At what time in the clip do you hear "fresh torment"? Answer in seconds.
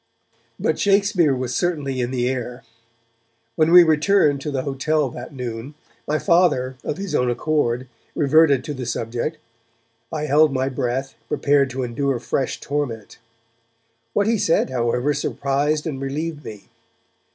12.19-13.19